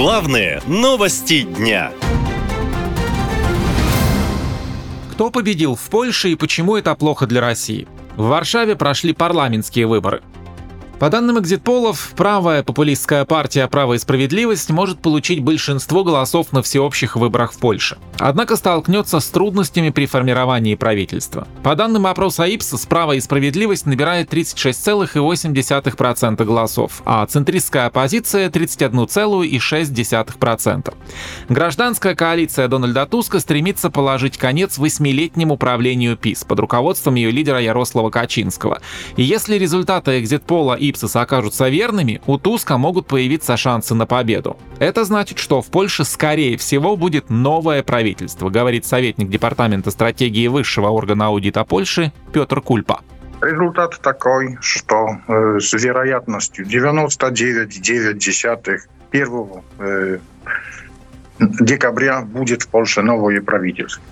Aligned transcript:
Главные 0.00 0.62
новости 0.68 1.42
дня. 1.42 1.90
Кто 5.10 5.32
победил 5.32 5.74
в 5.74 5.90
Польше 5.90 6.28
и 6.28 6.36
почему 6.36 6.76
это 6.76 6.94
плохо 6.94 7.26
для 7.26 7.40
России? 7.40 7.88
В 8.14 8.28
Варшаве 8.28 8.76
прошли 8.76 9.12
парламентские 9.12 9.88
выборы. 9.88 10.22
По 10.98 11.10
данным 11.10 11.38
экзитполов, 11.38 12.12
правая 12.16 12.64
популистская 12.64 13.24
партия 13.24 13.68
«Право 13.68 13.94
и 13.94 13.98
справедливость» 13.98 14.70
может 14.70 15.00
получить 15.00 15.38
большинство 15.40 16.02
голосов 16.02 16.52
на 16.52 16.60
всеобщих 16.60 17.14
выборах 17.14 17.52
в 17.52 17.58
Польше. 17.58 17.98
Однако 18.18 18.56
столкнется 18.56 19.20
с 19.20 19.28
трудностями 19.28 19.90
при 19.90 20.06
формировании 20.06 20.74
правительства. 20.74 21.46
По 21.62 21.76
данным 21.76 22.08
опроса 22.08 22.52
Ипсос, 22.52 22.84
«Право 22.86 23.12
и 23.12 23.20
справедливость» 23.20 23.86
набирает 23.86 24.34
36,8% 24.34 26.44
голосов, 26.44 27.00
а 27.04 27.24
центристская 27.26 27.86
оппозиция— 27.86 28.50
31,6%. 28.52 30.94
Гражданская 31.48 32.16
коалиция 32.16 32.66
Дональда 32.66 33.06
Туска 33.06 33.38
стремится 33.38 33.88
положить 33.90 34.36
конец 34.36 34.78
восьмилетнему 34.78 35.56
правлению 35.58 36.16
ПИС 36.16 36.42
под 36.42 36.58
руководством 36.58 37.14
ее 37.14 37.30
лидера 37.30 37.60
Ярослава 37.60 38.10
Качинского. 38.10 38.80
И 39.16 39.22
если 39.22 39.58
результаты 39.58 40.18
экзитпола 40.18 40.74
и 40.74 40.87
Ипсос 40.90 41.16
окажутся 41.16 41.68
верными, 41.68 42.20
у 42.26 42.38
Туска 42.38 42.78
могут 42.78 43.06
появиться 43.06 43.56
шансы 43.56 43.94
на 43.94 44.06
победу. 44.06 44.56
Это 44.78 45.04
значит, 45.04 45.38
что 45.38 45.62
в 45.62 45.66
Польше, 45.66 46.04
скорее 46.04 46.56
всего, 46.56 46.96
будет 46.96 47.30
новое 47.30 47.82
правительство, 47.82 48.50
говорит 48.50 48.86
советник 48.86 49.28
Департамента 49.28 49.90
стратегии 49.90 50.46
высшего 50.48 50.88
органа 50.88 51.26
аудита 51.26 51.64
Польши 51.64 52.12
Петр 52.32 52.60
Кульпа. 52.60 53.00
Результат 53.40 54.00
такой, 54.02 54.58
что 54.60 55.16
э, 55.28 55.60
с 55.60 55.72
вероятностью 55.72 56.66
99,9 56.66 58.80
1 59.10 59.46
э, 59.78 60.18
декабря 61.38 62.22
будет 62.22 62.62
в 62.62 62.68
Польше 62.68 63.02
новое 63.02 63.40
правительство 63.40 64.02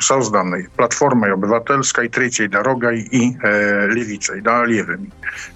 созданной 0.00 0.68
Платформой 0.76 1.32
Обywatelskiej, 1.32 2.08
Третьей 2.08 2.48
Дорогой 2.48 3.00
и 3.00 3.36
э, 3.42 3.88
Левицей, 3.88 4.40
да, 4.40 4.64
левыми. 4.64 5.10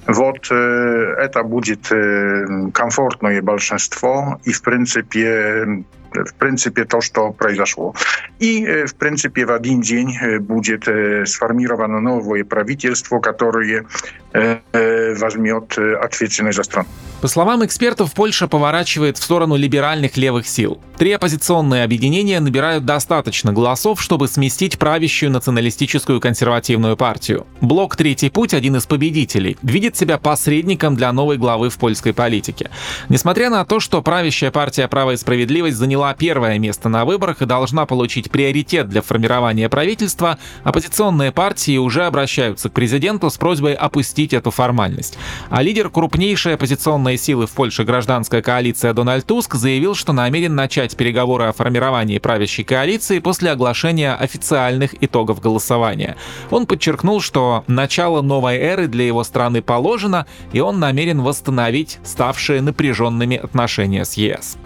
Вот 0.07 0.49
э, 0.51 1.15
это 1.19 1.43
будет 1.43 1.93
э, 1.93 2.71
комфортное 2.73 3.43
большинство 3.43 4.41
и, 4.45 4.53
в 4.53 4.63
принципе, 4.63 5.85
в 6.25 6.35
принципе, 6.35 6.85
то, 6.85 7.01
что 7.01 7.33
произошло. 7.33 7.95
И, 8.39 8.85
в 8.87 8.95
принципе, 8.97 9.47
в 9.47 9.53
один 9.53 9.81
день 9.81 10.17
будет 10.41 10.89
сформировано 11.29 12.01
новое 12.01 12.45
правительство, 12.45 13.21
которое 13.21 13.87
возьмет 14.33 15.79
ответственность 15.79 16.57
за 16.57 16.63
страну. 16.63 16.89
По 17.23 17.29
словам 17.29 17.65
экспертов, 17.65 18.13
Польша 18.13 18.47
поворачивает 18.47 19.17
в 19.17 19.23
сторону 19.23 19.57
либеральных 19.57 20.19
левых 20.19 20.47
сил. 20.47 20.81
Три 20.99 21.13
оппозиционные 21.13 21.83
объединения 21.85 22.41
набирают 22.41 22.85
достаточно 22.85 23.53
голосов, 23.53 24.03
чтобы 24.03 24.29
сместить 24.29 24.79
правящую 24.79 25.31
националистическую 25.31 26.21
консервативную 26.21 26.97
партию. 26.97 27.47
Блок 27.63 27.97
«Третий 27.97 28.29
путь», 28.29 28.53
один 28.53 28.77
из 28.77 28.85
победителей, 28.85 29.57
видит 29.63 29.97
себя 29.97 30.19
посредником 30.19 30.95
для 30.97 31.11
новой 31.13 31.39
главы 31.39 31.71
в 31.71 31.79
польской 31.79 32.13
политике. 32.13 32.71
Несмотря 33.09 33.49
на 33.49 33.65
то, 33.65 33.81
что 33.81 34.03
правящая 34.03 34.51
партия 34.51 34.87
«Право 34.87 35.13
и 35.13 35.17
справедливость» 35.17 35.77
заняла 35.79 36.06
первое 36.15 36.59
место 36.59 36.89
на 36.89 37.05
выборах 37.05 37.43
и 37.43 37.47
должна 37.47 37.87
получить 37.87 38.31
приоритет 38.31 38.89
для 38.89 39.03
формирования 39.03 39.69
правительства, 39.69 40.39
оппозиционные 40.65 41.33
партии 41.33 41.79
уже 41.79 42.05
обращаются 42.05 42.69
к 42.69 42.73
президенту 42.73 43.31
с 43.31 43.37
просьбой 43.37 43.75
опустить 43.75 44.33
эту 44.33 44.51
формальность. 44.51 45.19
А 45.51 45.63
лидер 45.63 45.91
крупнейшей 45.91 46.55
оппозиционной 46.55 47.17
силы 47.17 47.47
в 47.47 47.53
Польше 47.53 47.85
гражданская 47.85 48.43
коалиция 48.43 48.93
Дональд 48.93 49.27
Туск 49.27 49.55
заявил, 49.55 49.95
что 49.95 50.13
намерен 50.13 50.55
начать 50.55 50.97
переговоры 50.97 51.47
о 51.47 51.53
формировании 51.53 52.19
правящей 52.19 52.65
коалиции 52.65 53.19
после 53.19 53.51
оглашения 53.51 54.15
официальных 54.15 55.03
итогов 55.03 55.41
голосования. 55.41 56.17
Он 56.51 56.67
подчеркнул, 56.67 57.21
что 57.21 57.65
начало 57.67 58.23
новой 58.23 58.57
эры 58.57 58.87
для 58.87 59.07
его 59.07 59.25
страны 59.25 59.63
положено, 59.63 60.27
и 60.53 60.61
он 60.61 60.79
намерен 60.79 61.23
восстановить 61.23 61.99
ставшие 62.05 62.61
напряженными 62.61 63.37
отношения 63.37 64.05
с 64.05 64.15
ЕС. 64.15 64.57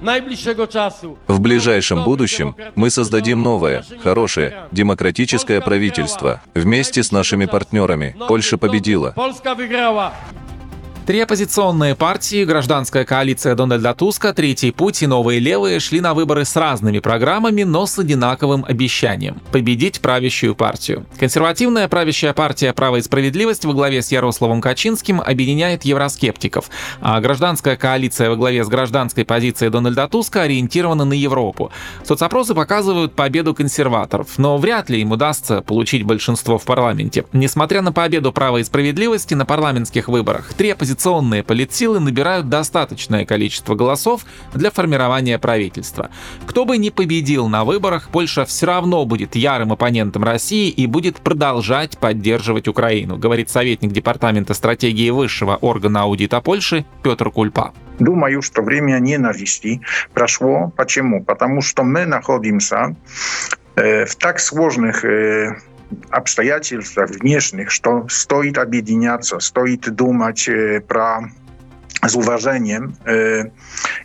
В 0.00 1.40
ближайшем 1.40 2.04
будущем 2.04 2.56
мы 2.74 2.90
создадим 2.90 3.42
новое, 3.42 3.84
хорошее, 4.02 4.68
демократическое 4.72 5.60
правительство. 5.60 6.40
Вместе 6.54 7.02
с 7.02 7.12
нашими 7.12 7.46
партнерами. 7.46 8.16
Польша 8.28 8.58
победила. 8.58 9.14
Три 11.08 11.20
оппозиционные 11.20 11.94
партии, 11.94 12.44
гражданская 12.44 13.06
коалиция 13.06 13.54
Дональда 13.54 13.94
Туска, 13.94 14.34
Третий 14.34 14.72
путь 14.72 15.02
и 15.02 15.06
Новые 15.06 15.40
левые 15.40 15.80
шли 15.80 16.02
на 16.02 16.12
выборы 16.12 16.44
с 16.44 16.54
разными 16.54 16.98
программами, 16.98 17.62
но 17.62 17.86
с 17.86 17.98
одинаковым 17.98 18.62
обещанием– 18.68 19.40
победить 19.50 20.02
правящую 20.02 20.54
партию. 20.54 21.06
Консервативная 21.18 21.88
правящая 21.88 22.34
партия 22.34 22.74
«Право 22.74 22.96
и 22.96 23.00
справедливость» 23.00 23.64
во 23.64 23.72
главе 23.72 24.02
с 24.02 24.12
Ярославом 24.12 24.60
Качинским 24.60 25.22
объединяет 25.22 25.86
евроскептиков, 25.86 26.68
а 27.00 27.18
гражданская 27.22 27.78
коалиция 27.78 28.28
во 28.28 28.36
главе 28.36 28.62
с 28.62 28.68
гражданской 28.68 29.24
позицией 29.24 29.70
Дональда 29.70 30.08
Туска 30.08 30.42
ориентирована 30.42 31.06
на 31.06 31.14
Европу. 31.14 31.72
Соцопросы 32.04 32.52
показывают 32.52 33.14
победу 33.14 33.54
консерваторов, 33.54 34.36
но 34.36 34.58
вряд 34.58 34.90
ли 34.90 35.00
им 35.00 35.12
удастся 35.12 35.62
получить 35.62 36.02
большинство 36.02 36.58
в 36.58 36.64
парламенте. 36.64 37.24
Несмотря 37.32 37.80
на 37.80 37.92
победу 37.92 38.30
«Права 38.30 38.58
и 38.58 38.62
справедливости» 38.64 39.32
на 39.32 39.46
парламентских 39.46 40.08
выборах, 40.08 40.52
три 40.52 40.68
оппозиционные 40.68 40.97
оппозиционные 40.98 41.44
политсилы 41.44 42.00
набирают 42.00 42.48
достаточное 42.48 43.24
количество 43.24 43.76
голосов 43.76 44.22
для 44.52 44.72
формирования 44.72 45.38
правительства. 45.38 46.10
Кто 46.44 46.64
бы 46.64 46.76
ни 46.76 46.90
победил 46.90 47.46
на 47.46 47.64
выборах, 47.64 48.08
Польша 48.10 48.44
все 48.44 48.66
равно 48.66 49.04
будет 49.04 49.36
ярым 49.36 49.72
оппонентом 49.72 50.24
России 50.24 50.68
и 50.68 50.86
будет 50.88 51.18
продолжать 51.18 51.98
поддерживать 51.98 52.66
Украину, 52.66 53.16
говорит 53.16 53.48
советник 53.48 53.92
Департамента 53.92 54.54
стратегии 54.54 55.10
высшего 55.10 55.54
органа 55.54 56.02
аудита 56.02 56.40
Польши 56.40 56.84
Петр 57.04 57.30
Кульпа. 57.30 57.72
Думаю, 58.00 58.42
что 58.42 58.62
время 58.62 58.98
ненависти 58.98 59.80
прошло. 60.14 60.72
Почему? 60.76 61.22
Потому 61.22 61.62
что 61.62 61.84
мы 61.84 62.06
находимся 62.06 62.96
в 63.76 64.16
так 64.18 64.40
сложных 64.40 65.04
обстоятельствах 66.09 67.09
внешних, 67.09 67.69
что 67.71 68.07
стоит 68.09 68.57
объединяться, 68.57 69.39
стоит 69.39 69.89
думать 69.95 70.49
про 70.87 71.29
z 72.05 72.15
uważeniem 72.15 72.95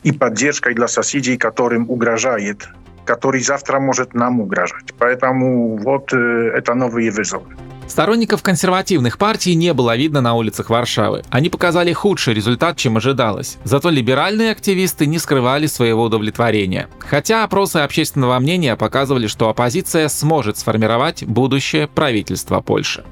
i 0.04 0.12
поддержкой 0.12 0.74
для 0.74 0.86
соседей, 0.88 1.36
которым 1.36 1.91
угрожает, 1.91 2.69
который 3.04 3.41
завтра 3.41 3.80
может 3.80 4.14
нам 4.14 4.41
угрожать. 4.41 4.94
Поэтому 4.98 5.76
вот 5.78 6.12
это 6.12 6.74
новые 6.74 7.10
вызовы. 7.10 7.56
Сторонников 7.88 8.44
консервативных 8.44 9.17
партий 9.17 9.55
не 9.55 9.73
было 9.73 9.95
видно 9.95 10.21
на 10.21 10.33
улицах 10.33 10.69
Варшавы. 10.69 11.23
Они 11.29 11.49
показали 11.49 11.94
худший 11.94 12.33
результат, 12.33 12.77
чем 12.77 12.97
ожидалось. 12.97 13.57
Зато 13.63 13.89
либеральные 13.89 14.51
активисты 14.51 15.05
не 15.05 15.19
скрывали 15.19 15.67
своего 15.67 16.03
удовлетворения. 16.03 16.88
Хотя 16.99 17.44
опросы 17.44 17.77
общественного 17.77 18.39
мнения 18.39 18.75
показывали, 18.75 19.27
что 19.27 19.49
оппозиция 19.49 20.07
сможет 20.07 20.57
сформировать 20.57 21.23
будущее 21.23 21.88
правительство 21.88 22.61
Польши. 22.61 23.03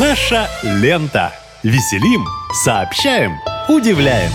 Наша 0.00 0.48
лента. 0.62 1.32
Веселим, 1.62 2.24
сообщаем, 2.64 3.32
удивляем. 3.68 4.30